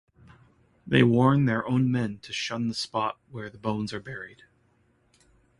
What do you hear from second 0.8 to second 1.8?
They warn their